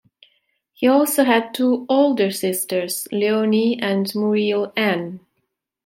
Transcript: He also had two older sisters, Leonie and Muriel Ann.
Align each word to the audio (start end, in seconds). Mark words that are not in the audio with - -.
He 0.73 0.87
also 0.87 1.25
had 1.25 1.53
two 1.53 1.85
older 1.87 2.31
sisters, 2.31 3.07
Leonie 3.11 3.79
and 3.79 4.11
Muriel 4.15 4.73
Ann. 4.75 5.19